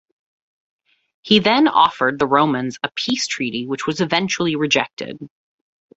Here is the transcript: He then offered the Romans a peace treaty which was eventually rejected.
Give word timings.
He 1.21 1.37
then 1.37 1.67
offered 1.67 2.17
the 2.17 2.25
Romans 2.25 2.79
a 2.81 2.89
peace 2.95 3.27
treaty 3.27 3.67
which 3.67 3.85
was 3.85 4.01
eventually 4.01 4.55
rejected. 4.55 5.19